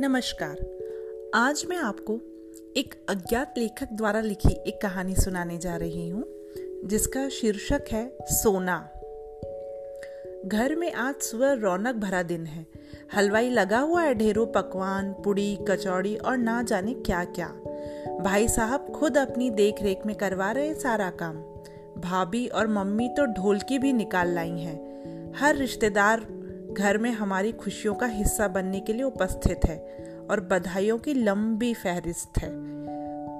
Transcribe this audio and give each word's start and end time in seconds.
नमस्कार। 0.00 1.32
आज 1.34 1.66
मैं 1.68 1.76
आपको 1.76 2.14
एक 2.76 3.06
अज्ञात 3.08 3.54
लेखक 3.58 3.88
द्वारा 3.92 4.20
लिखी 4.20 4.60
एक 4.66 4.80
कहानी 4.82 5.14
सुनाने 5.14 5.58
जा 5.58 5.76
रही 5.76 6.08
हूँ, 6.08 6.24
जिसका 6.84 7.28
शीर्षक 7.28 7.84
है 7.92 8.18
सोना। 8.22 8.88
घर 10.46 10.74
में 10.74 10.92
आज 10.92 11.14
सुबह 11.14 11.52
रौनक 11.52 11.94
भरा 11.94 12.22
दिन 12.22 12.46
है। 12.46 12.66
हलवाई 13.14 13.50
लगा 13.50 13.78
हुआ 13.78 14.02
है 14.02 14.14
ढेरों 14.14 14.46
पकवान, 14.46 15.12
पुड़ी, 15.12 15.58
कचौड़ी 15.68 16.16
और 16.16 16.36
ना 16.36 16.62
जाने 16.62 16.94
क्या 16.94 17.24
क्या 17.24 17.48
भाई 18.20 18.48
साहब 18.48 18.92
खुद 18.92 19.18
अपनी 19.18 19.50
देख 19.50 19.82
रेख 19.82 20.06
में 20.06 20.16
करवा 20.16 20.52
रहे 20.52 20.74
सारा 20.74 21.10
काम। 21.10 21.36
भाभी 22.00 22.46
और 22.46 22.66
मम्मी 22.66 23.08
तो 23.08 23.26
ढोलकी 23.26 23.78
भी 23.78 23.92
निकाल 23.92 24.28
लाई 24.28 24.58
हैं। 24.58 25.32
हर 25.36 25.56
रिश्तेदार 25.56 26.37
घर 26.78 26.98
में 26.98 27.10
हमारी 27.10 27.52
खुशियों 27.52 27.94
का 27.94 28.06
हिस्सा 28.06 28.48
बनने 28.48 28.80
के 28.80 28.92
लिए 28.92 29.02
उपस्थित 29.02 29.60
है 29.64 29.78
और 30.30 30.40
बधाइयों 30.40 30.98
की 30.98 31.14
लंबी 31.14 31.74
फहरिस्त 31.74 32.38
है। 32.38 32.50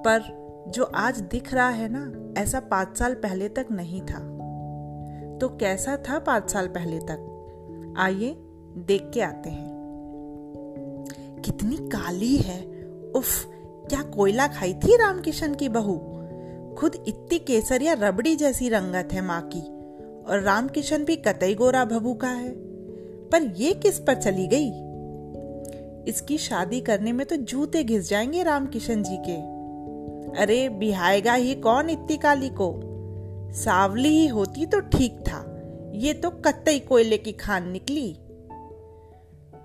पर 0.03 0.49
जो 0.69 0.85
आज 0.85 1.21
दिख 1.21 1.55
रहा 1.55 1.69
है 1.69 1.89
ना, 1.91 2.35
ऐसा 2.41 2.61
पाँच 2.61 2.99
साल 2.99 3.15
पहले 3.15 3.49
तक 3.49 3.67
नहीं 3.71 4.01
था। 4.01 4.19
तो 5.39 5.49
कैसा 5.49 5.97
था 5.97 6.19
पाँच 6.19 6.51
साल 6.51 6.69
पहले 6.69 6.99
तक? 6.99 7.35
आइए 7.99 8.37
देख 8.77 9.11
के 9.15 9.21
आते 9.21 9.51
हैं। 9.51 9.71
कितनी 11.45 11.77
काली 11.77 12.37
है। 12.37 12.63
उफ, 13.17 13.47
क्या 13.89 14.03
कोयला 14.03 14.47
खाई 14.47 14.75
थी 14.75 14.97
रामकिशन 14.97 15.55
की 15.55 15.69
बहू? 15.69 15.97
खुद 16.75 17.05
इतनी 17.09 17.39
केसर 17.39 17.83
या 17.83 17.93
रबड़ी 17.93 18.37
जैसी 18.37 18.69
रंगत 18.69 19.09
है 19.13 19.23
माँ 19.23 19.51
की। 19.55 19.61
और 20.25 20.41
रामकिशन 20.41 21.05
भी 21.05 21.17
कतई 21.17 21.55
गोरा 21.55 21.85
भभू 21.85 22.15
का 22.15 22.29
है। 22.29 22.68
पर 23.33 23.43
ये 23.43 23.75
किस 23.75 23.99
पर 23.99 24.15
चली 24.15 24.47
गई? 24.47 24.89
इसकी 26.11 26.39
शादी 26.39 26.81
करने 26.81 27.13
में 27.13 27.27
तो 27.27 27.37
जूते 27.37 27.85
घिस 27.85 28.09
जाएँगे 28.09 28.43
रामकिशन 28.43 29.03
जी 29.03 29.17
के। 29.17 29.59
अरे, 30.43 30.69
बिहाएगा 30.69 31.35
ही 31.35 31.55
कौन 31.55 31.91
इतनी 31.91 32.17
काली 32.17 32.49
को? 32.49 32.81
सावली 33.53 34.09
ही 34.09 34.27
होती 34.27 34.67
तो 34.67 34.81
ठीक 34.81 35.21
था। 35.21 35.55
ये 35.95 36.15
तो 36.15 36.31
कत्तई 36.31 36.79
कोयले 36.79 37.19
की 37.19 37.33
खान 37.33 37.71
निकली। 37.71 38.19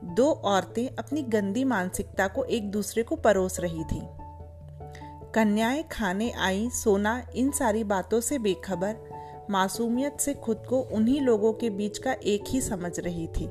दो 0.04 0.32
औरतें 0.32 0.96
अपनी 0.96 1.22
गंदी 1.22 1.64
मानसिकता 1.64 2.28
को 2.28 2.44
एक 2.44 2.72
दूसरे 2.72 3.04
को 3.04 3.16
परोस 3.16 3.60
रही 3.60 3.84
थी। 3.84 4.02
कन्याएँ 5.36 5.84
खाने 5.92 6.32
आई, 6.32 6.70
सोना, 6.70 7.28
इन 7.36 7.52
सारी 7.52 7.84
बातों 7.84 8.22
से 8.22 8.40
बेखबर। 8.40 9.13
मासूमियत 9.50 10.20
से 10.20 10.34
खुद 10.34 10.64
को 10.70 10.80
उन्हीं 10.94 11.20
लोगों 11.22 11.54
के 11.54 11.70
बीच 11.70 11.98
का 11.98 12.12
एक 12.14 12.44
ही 12.50 12.62
समझ 12.62 13.00
रही 13.00 13.28
थी। 13.28 13.48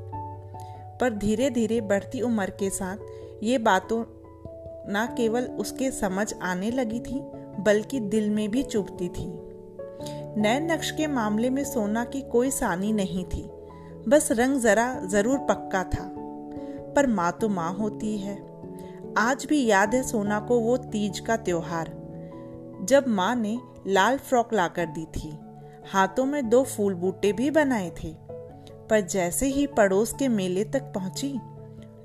पर 1.01 1.11
धीरे 1.11 1.51
धीरे 1.51 1.81
बढ़ती 1.81 2.21
उम्र 2.21 2.51
के 2.51 2.71
साथ 2.71 3.43
ये 3.43 3.59
बातों 3.59 4.05
न 4.89 5.07
केवल 5.17 5.45
उसके 5.61 5.91
समझ 5.91 6.33
आने 6.43 6.71
लगी 6.71 7.01
थी, 7.01 7.21
बल्कि 7.61 8.01
दिल 8.01 8.31
में 8.31 8.51
भी 8.51 8.63
चुभती 8.63 9.09
थी। 9.09 9.27
नए 10.37 10.61
नक्श 10.61 10.91
के 10.91 11.07
मामले 11.07 11.51
में 11.51 11.65
सोना 11.65 12.05
की 12.05 12.21
कोई 12.23 12.51
सानी 12.51 12.93
नहीं 12.93 13.25
थी, 13.25 13.43
बस 14.09 14.29
रंग 14.33 14.61
जरा 14.61 14.95
ज़रूर 15.07 15.39
पक्का 15.39 15.83
था। 15.85 16.09
पर 16.97 17.07
माँ 17.07 17.31
तो 17.41 17.49
माँ 17.49 17.73
होती 17.75 18.17
है। 18.19 18.37
आज 19.19 19.45
भी 19.45 19.65
याद 19.67 19.95
है 19.95 20.03
सोना 20.03 20.41
को 20.41 20.59
वो 20.61 20.77
तीज 20.77 21.19
का 21.21 21.37
त्योहार, 21.37 21.89
जब 22.83 23.09
माँ 23.09 23.35
ने 23.37 23.59
लाल 23.87 24.19
फ्रॉक 24.19 24.55
लाकर 24.55 24.87
दी 24.87 25.05
थी। 25.17 25.31
हाथों 25.91 26.25
में 26.25 26.49
दो 26.49 26.63
फूल 26.63 26.95
बूटे 26.95 27.33
भी 27.33 27.51
बनाए 27.51 27.91
थे। 27.91 28.17
पर 28.91 29.01
जैसे 29.01 29.47
ही 29.47 29.67
पड़ोस 29.67 30.13
के 30.13 30.29
मेले 30.29 30.65
तक 30.65 30.83
पहुँची, 30.83 31.41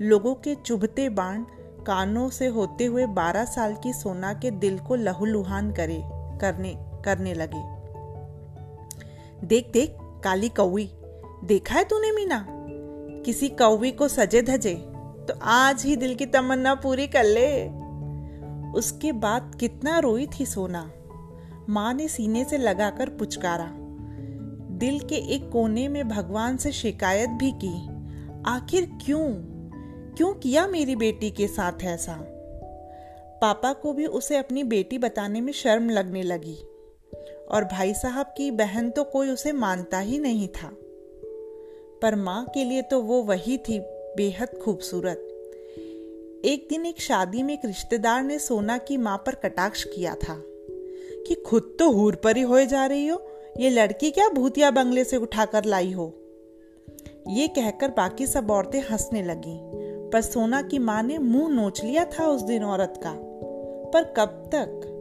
लोगों 0.02 0.36
के 0.36 0.56
चुभते 0.56 1.10
बाण 1.10 1.44
कानों 1.88 2.30
से 2.30 2.48
होते 2.48 2.86
हुए 2.86 3.06
बारह 3.06 3.46
साल 3.46 3.76
की 3.84 3.94
सोना 3.94 4.34
के 4.34 4.52
दिल 4.52 4.80
को 4.80 4.96
लहूलुहान 4.96 5.72
करे, 5.72 6.02
करने 6.42 6.76
करने 7.06 7.34
लगे। 7.34 7.78
देख 9.46 9.70
देख, 9.72 9.98
काली 10.24 10.50
कौवी, 10.50 10.92
देखा 11.44 11.76
है 11.76 11.84
तूने 11.84 12.12
मीना? 12.12 12.48
किसी 13.26 13.50
कौवी 13.50 13.92
को 13.92 14.08
सजे 14.08 14.42
धजे 14.42 14.74
तो 15.28 15.34
आज 15.42 15.84
ही 15.86 15.96
दिल 15.96 16.16
की 16.16 16.26
तमन्ना 16.26 16.76
पूरी 16.76 17.08
कर 17.08 17.24
ले। 17.24 17.70
उसके 18.80 19.12
बाद 19.12 19.56
कितना 19.60 20.00
रोई 20.00 20.28
थी 20.28 20.46
सोना। 20.46 20.92
माँ 21.70 21.94
ने 21.94 22.08
सीने 22.08 22.46
से 22.46 22.58
लगाकर 22.58 23.10
पुचकारा। 23.10 23.74
दिल 24.78 25.00
के 25.00 25.16
एक 25.16 25.50
कोने 25.50 25.88
में 25.88 26.10
भगवान 26.10 26.58
से 26.58 26.72
शिकायत 26.72 27.30
भी 27.30 27.52
की, 27.52 27.88
आखिर 28.46 28.86
क्यों? 29.06 29.34
क्यों 30.16 30.34
किया 30.34 30.68
मेरी 30.68 30.96
बेटी 30.96 31.32
के 31.32 31.48
साथ 31.48 31.84
ऐसा? 31.84 32.18
पापा 33.42 33.74
को 33.74 33.94
भी 33.94 34.06
उसे 34.06 34.38
अपनी 34.38 34.64
बेटी 34.64 34.98
बताने 34.98 35.42
में 35.42 35.54
शर्म 35.54 35.90
लगने 35.90 36.24
लगी, 36.24 36.56
और 37.52 37.66
भाई 37.72 37.94
साहब 37.94 38.26
की 38.26 38.52
बहन 38.52 38.90
तो 38.90 39.04
कोई 39.04 39.30
उसे 39.30 39.52
मानता 39.52 40.00
ही 40.00 40.20
नहीं 40.20 40.48
था। 40.48 40.72
पर 42.02 42.16
माँ 42.16 42.46
के 42.54 42.64
लिए 42.64 42.82
तो 42.82 43.02
वो 43.02 43.24
वही 43.24 43.58
थी 43.58 43.80
बेहद 44.18 44.60
खूबसूरत। 44.66 45.34
एक 46.46 46.68
दिन 46.70 46.86
एक 46.86 47.02
शादी 47.02 47.44
में 47.44 47.54
एक 47.54 47.66
रिश्तेदार 47.66 48.24
ने 48.24 48.40
सोना 48.40 48.78
की 48.78 48.98
माँ 48.98 49.18
पर 49.18 49.36
कटाक्ष 49.36 49.84
किया 49.84 50.16
था। 50.16 50.42
कि 51.28 51.36
खुद 51.36 51.76
तो 51.80 51.92
हूर 51.92 52.16
परी 52.16 52.42
हो 52.42 52.64
जा 52.64 52.86
रही 52.86 53.08
हो। 53.08 53.28
ये 53.60 53.70
लड़की 53.70 54.12
क्या 54.12 54.30
भूतिया 54.30 54.72
बंगले 54.72 55.04
से 55.04 55.18
उठाकर 55.18 55.66
लाई 55.66 55.92
हो? 55.92 56.14
ये 57.28 57.48
कहकर 57.48 57.90
बाकी 57.90 58.28
सब 58.28 58.52
औरतें 58.52 58.82
हंसने 58.82 59.24
लगी। 59.24 59.60
पर 60.10 60.22
सोना 60.22 60.62
की 60.62 60.80
माँ 60.80 61.04
ने 61.04 61.18
मुँह 61.18 61.50
नोच 61.50 61.84
लिया 61.84 62.06
था 62.06 62.28
उस 62.28 62.42
दिन 62.42 62.64
औरत 62.64 62.94
का। 62.98 63.14
पर 63.92 64.04
कब 64.04 64.50
तक? 64.56 64.94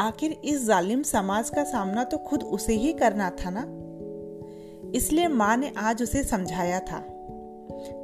आखिर 0.00 0.36
इस 0.44 0.66
जालिम 0.66 1.02
समाज 1.02 1.50
का 1.50 1.64
सामना 1.64 2.04
तो 2.04 2.18
खुद 2.18 2.42
उसे 2.42 2.74
ही 2.74 2.92
करना 2.92 3.30
था 3.30 3.50
ना? 3.50 3.64
इसलिए 4.94 5.28
माँ 5.28 5.56
ने 5.56 5.72
आज 5.78 6.02
उसे 6.02 6.24
समझाया 6.24 6.80
था। 6.80 7.04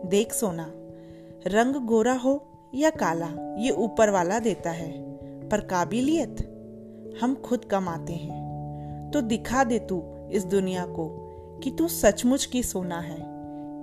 देख 0.07 0.33
सोना, 0.33 0.73
रंग 1.47 1.87
गोरा 1.87 2.13
हो 2.13 2.47
या 2.75 2.91
काला, 2.91 3.57
ये 3.59 3.71
ऊपर 3.71 4.11
वाला 4.11 4.39
देता 4.39 4.71
है, 4.71 5.19
पर 5.49 5.61
काबिलियत? 5.61 6.51
हम 7.21 7.35
खुद 7.35 7.65
कमाते 7.65 8.13
हैं। 8.13 8.45
तो 9.11 9.21
दिखा 9.21 9.65
दे 9.65 9.79
तू 9.79 10.03
इस 10.33 10.45
दुनिया 10.45 10.87
को 10.87 11.21
कि 11.63 11.71
तू 11.71 11.89
सचमुच 11.89 12.45
की 12.45 12.63
सोना 12.63 13.01
है। 13.01 13.35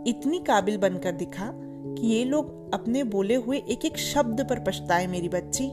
इतनी 0.07 0.39
काबिल 0.39 0.77
बनकर 0.77 1.11
दिखा 1.11 1.53
कि 1.55 2.07
ये 2.07 2.23
लोग 2.23 2.73
अपने 2.73 3.03
बोले 3.03 3.35
हुए 3.35 3.57
एक 3.57 3.85
एक 3.85 3.97
शब्द 3.97 4.47
पर 4.49 4.59
पछताए 4.59 5.07
मेरी 5.07 5.29
बच्ची। 5.29 5.71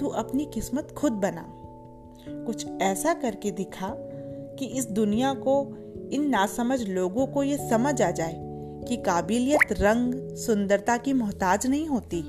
तू 0.00 0.06
अपनी 0.06 0.44
किस्मत 0.54 0.94
खुद 0.98 1.12
बना। 1.12 1.52
कुछ 2.28 2.66
ऐसा 2.82 3.14
करके 3.14 3.50
दिखा 3.50 3.94
कि 4.58 4.66
इस 4.66 4.90
दुनिया 4.90 5.34
को, 5.34 5.76
इन 6.12 6.28
नासमझ 6.28 6.82
लोगों 6.82 7.26
को 7.26 7.42
ये 7.42 7.70
समझ 7.70 8.02
आ 8.02 8.10
जाए 8.10 8.34
कि 8.88 8.96
काबिलियत, 8.96 9.72
रंग, 9.72 10.36
सुंदरता 10.36 10.96
की 10.96 11.12
मोहताज 11.12 11.66
नहीं 11.66 11.86
होती। 11.86 12.22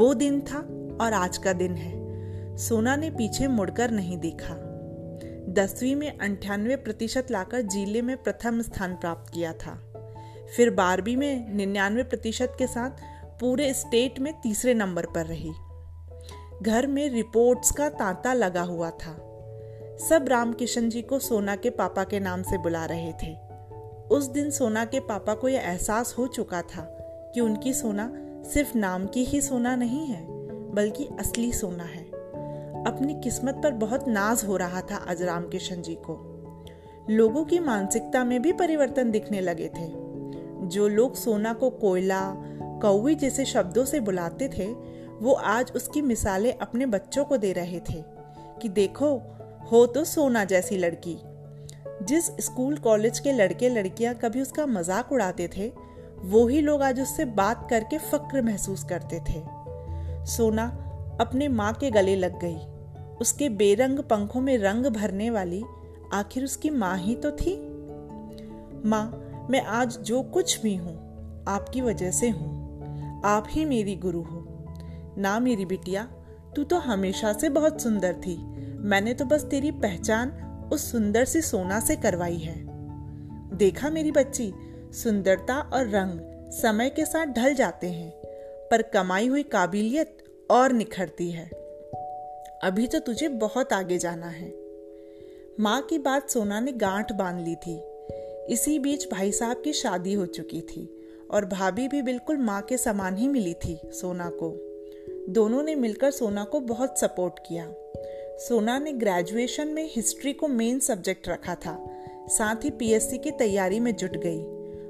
वो 0.00 0.14
दिन 0.14 0.40
था 0.40 0.58
और 1.04 1.12
आज 1.12 1.38
का 1.38 1.52
दिन 1.52 1.74
है। 1.74 2.01
सोना 2.56 2.96
ने 2.96 3.10
पीछे 3.10 3.48
मुड़कर 3.48 3.90
नहीं 3.90 4.18
देखा। 4.18 4.54
दसवीं 5.48 5.94
में 5.96 6.18
अंठानवे 6.18 6.76
प्रतिशत 6.76 7.26
लाकर 7.30 7.60
ज़िले 7.60 8.02
में 8.02 8.16
प्रथम 8.22 8.62
स्थान 8.62 8.94
प्राप्त 8.94 9.32
किया 9.34 9.52
था। 9.52 9.92
फिर 10.56 10.70
बारहवीं 10.70 11.16
में 11.16 11.54
निन्यानवे 11.54 12.02
प्रतिशत 12.02 12.54
के 12.58 12.66
साथ 12.66 12.90
पूरे 13.40 13.74
स्टेट 13.74 14.18
में 14.18 14.40
तीसरे 14.40 14.74
नंबर 14.74 15.06
पर 15.06 15.26
रही। 15.26 15.52
घर 16.62 16.86
में 16.86 17.08
रिपोर्ट्स 17.08 17.70
का 17.70 17.88
तांता 17.88 18.32
लगा 18.32 18.62
हुआ 18.62 18.90
था। 18.90 19.16
सब 20.08 20.24
रामकिशन 20.28 20.88
जी 20.88 21.02
को 21.02 21.18
सोना 21.18 21.56
के 21.56 21.70
पापा 21.70 22.04
के 22.04 22.20
नाम 22.20 22.42
से 22.42 22.58
बुला 22.58 22.84
रहे 22.84 23.12
थे। 23.12 23.34
उस 24.10 24.24
दिन 24.24 24.50
सोना 24.50 24.84
के 24.84 25.00
पापा 25.00 25.34
को 25.34 25.48
यह 25.48 25.60
एहसास 25.60 26.14
हो 26.18 26.26
चुका 26.26 26.62
था 26.62 26.82
कि 27.34 27.40
उनकी 27.40 27.72
सोना 27.72 28.12
सिर्फ़ 28.44 28.78
नाम 28.78 29.06
की 29.06 29.24
ही 29.24 29.40
सोना 29.40 29.76
नहीं 29.76 30.06
है, 30.06 30.26
बल्कि 30.70 31.08
असली 31.18 31.52
सोना 31.52 31.84
है। 31.84 32.01
अपनी 32.86 33.14
किस्मत 33.14 33.60
पर 33.62 33.72
बहुत 33.72 34.08
नाज 34.08 34.44
हो 34.44 34.56
रहा 34.56 34.80
था 34.80 34.96
अजराम 34.96 35.48
किशन 35.48 35.82
जी 35.82 35.94
को। 35.94 36.14
लोगों 37.10 37.44
की 37.44 37.58
मानसिकता 37.58 38.24
में 38.24 38.42
भी 38.42 38.52
परिवर्तन 38.52 39.10
दिखने 39.10 39.40
लगे 39.40 39.68
थे। 39.68 39.86
जो 40.66 40.88
लोग 40.88 41.14
सोना 41.14 41.52
को 41.52 41.70
कोयला, 41.70 42.20
कौवी 42.82 43.14
जैसे 43.14 43.44
शब्दों 43.44 43.84
से 43.84 44.00
बुलाते 44.00 44.48
थे, 44.48 44.66
वो 45.20 45.32
आज 45.32 45.72
उसकी 45.76 46.02
मिसालें 46.02 46.58
अपने 46.58 46.86
बच्चों 46.86 47.24
को 47.24 47.36
दे 47.36 47.52
रहे 47.52 47.80
थे 47.80 48.02
कि 48.62 48.68
देखो, 48.68 49.22
हो 49.72 49.86
तो 49.86 50.04
सोना 50.04 50.44
जैसी 50.44 50.76
लड़की। 50.76 51.16
जिस 52.02 52.26
स्कूल, 52.40 52.76
कॉलेज 52.76 53.18
के 53.18 53.32
लड़के, 53.32 53.68
लड़कियाँ 53.68 54.14
कभी 54.14 54.40
उसका 54.40 54.66
मज़ाक 54.66 55.12
उड़ाते 55.12 55.48
थे, 55.56 55.72
वो 56.24 56.46
ही 56.46 56.60
लोग 56.60 56.82
आज 56.82 57.00
उससे 57.00 57.24
बात 57.24 57.66
करके 57.70 57.98
फक्र 57.98 58.42
महसूस 58.42 58.84
करते 58.84 59.20
थे। 59.20 59.42
सोना 60.26 60.66
अपने 61.20 61.48
माँ 61.48 61.72
के 61.72 61.90
गले 61.90 62.16
लग 62.16 62.40
गई। 62.40 62.58
उसके 63.20 63.48
बेरंग 63.48 63.98
पंखों 63.98 64.40
में 64.40 64.58
रंग 64.58 64.86
भरने 64.86 65.30
वाली, 65.30 65.62
आखिर 66.12 66.44
उसकी 66.44 66.70
माँ 66.70 66.98
ही 66.98 67.14
तो 67.14 67.30
थी? 67.30 67.56
माँ, 68.88 69.18
मैं 69.50 69.60
आज 69.60 69.98
जो 69.98 70.22
कुछ 70.22 70.62
भी 70.62 70.76
हूँ, 70.76 71.12
आपकी 71.48 71.80
वजह 71.80 72.10
से 72.10 72.30
हूँ। 72.30 72.62
आप 73.24 73.46
ही 73.50 73.64
मेरी 73.64 73.96
गुरु 73.96 74.22
हो। 74.22 74.48
ना 75.18 75.40
मेरी 75.40 75.64
बिटिया, 75.64 76.02
तू 76.56 76.64
तो 76.64 76.78
हमेशा 76.78 77.32
से 77.32 77.48
बहुत 77.48 77.82
सुंदर 77.82 78.12
थी। 78.12 78.36
मैंने 78.78 79.14
तो 79.14 79.24
बस 79.24 79.44
तेरी 79.44 79.70
पहचान 79.70 80.30
उस 80.72 80.92
सुंदर 80.92 81.24
सी 81.24 81.40
सोना 81.40 81.80
से 81.80 81.96
करवाई 81.96 82.36
है। 82.36 82.54
देखा 83.56 83.90
मेरी 83.90 84.12
बच्ची, 84.12 84.52
सुंदरता 84.92 85.56
और 85.58 85.88
रंग 85.88 86.20
समय 86.52 86.90
के 86.90 87.04
साथ 87.04 87.26
ढल 87.26 87.54
जाते 87.54 87.86
हैं, 87.86 88.10
पर 88.70 88.82
कमाई 88.82 89.28
हुई 89.28 89.42
काबिलियत 89.42 90.24
और 90.50 90.72
निखरती 90.72 91.30
है। 91.30 91.61
अभी 92.62 92.86
तो 92.86 92.98
तुझे 92.98 93.28
बहुत 93.28 93.72
आगे 93.72 93.98
जाना 93.98 94.26
है। 94.26 94.54
माँ 95.60 95.82
की 95.82 95.98
बात 95.98 96.30
सोना 96.30 96.60
ने 96.60 96.72
गांठ 96.72 97.12
बाँध 97.12 97.48
ली 97.48 97.54
थी। 97.54 97.82
इसी 98.52 98.78
बीच 98.78 99.10
भाई 99.10 99.32
साहब 99.32 99.62
की 99.64 99.72
शादी 99.72 100.12
हो 100.12 100.26
चुकी 100.26 100.60
थी 100.60 101.06
और 101.30 101.44
भाभी 101.44 101.88
भी 101.88 102.02
बिल्कुल 102.02 102.36
माँ 102.36 102.62
के 102.62 102.76
समान 102.78 103.16
ही 103.16 103.28
मिली 103.28 103.54
थी 103.54 103.80
सोना 103.84 104.30
को। 104.30 104.50
दोनों 105.28 105.62
ने 105.62 105.74
मिलकर 105.74 106.10
सोना 106.10 106.44
को 106.44 106.60
बहुत 106.60 106.98
सपोर्ट 106.98 107.38
किया। 107.38 107.74
सोना 108.38 108.78
ने 108.78 108.92
ग्रेजुएशन 108.92 109.68
में 109.68 109.90
हिस्ट्री 109.92 110.32
को 110.32 110.48
मेन 110.48 110.78
सब्जेक्ट 110.78 111.28
रखा 111.28 111.54
था। 111.54 111.90
साथ 112.28 112.64
ही 112.64 112.70
पीएससी 112.70 113.18
की 113.18 113.30
तैयारी 113.30 113.80
में 113.80 113.96
जुट 113.96 114.16
गई 114.16 114.42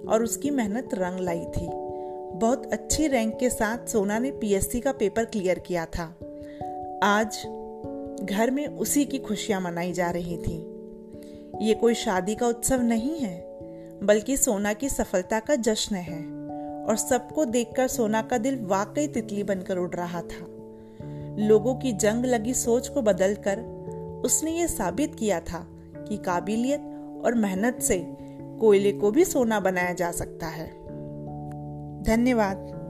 और 0.07 0.23
उसकी 0.23 0.51
मेहनत 0.51 0.89
रंग 0.95 1.21
लाई 1.21 1.45
थी। 1.45 1.69
बहुत 2.39 2.73
अच्छी 2.73 3.07
रैंक 3.07 3.39
के 3.39 3.51
साथ 3.51 3.89
सोना 3.89 4.19
ने 4.19 4.31
पीएससी 4.31 4.81
का 4.81 4.93
पेपर 4.93 5.25
क्लियर 5.25 5.59
किया 5.59 5.87
था। 5.87 6.19
आज 7.03 7.59
घर 8.23 8.51
में 8.51 8.67
उसी 8.67 9.05
की 9.05 9.19
खुशियाँ 9.19 9.61
मनाई 9.61 9.93
जा 9.93 10.11
रही 10.11 10.37
थी। 10.37 10.69
ये 11.61 11.75
कोई 11.75 11.95
शादी 11.95 12.35
का 12.35 12.47
उत्सव 12.47 12.81
नहीं 12.83 13.19
है, 13.19 13.59
बल्कि 14.03 14.37
सोना 14.37 14.73
की 14.73 14.89
सफलता 14.89 15.41
का 15.41 15.55
जश्न 15.55 15.97
है, 15.97 16.19
और 16.85 16.97
सबको 16.97 17.45
देखकर 17.45 17.89
सोना 17.89 18.23
का 18.23 18.39
दिल 18.39 18.59
वाकई 18.63 19.07
तितली 19.07 19.43
बनकर 19.43 19.79
उड़ 19.79 19.95
रहा 19.95 20.23
था। 20.23 20.47
लोगों 21.39 21.75
की 21.75 21.93
जंग 21.93 22.25
लगी 22.25 22.55
सोच 22.55 22.89
को 22.89 23.03
बदलकर 23.03 23.59
उसने 24.25 24.59
ये 24.59 24.69
साबित 24.69 25.15
किया 25.15 25.41
था 25.41 25.67
कि 26.09 26.17
काबिलियत 26.17 26.81
और 27.25 27.35
मेहनत 27.35 27.79
से 27.83 28.17
कोयले 28.61 28.93
को 28.93 29.11
भी 29.11 29.25
सोना 29.25 29.61
बनाया 29.61 29.93
जा 29.93 30.13
सकता 30.13 30.47
है। 30.47 30.69
धन्यवाद। 32.03 32.82